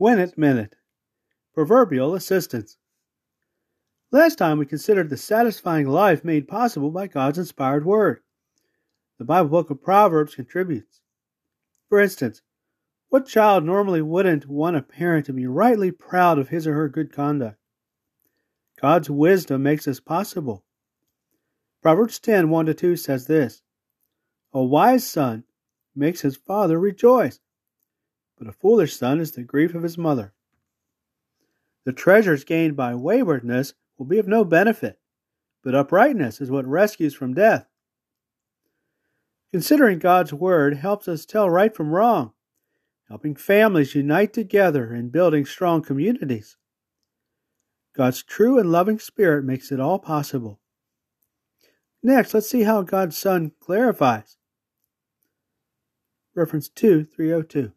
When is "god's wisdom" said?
18.80-19.62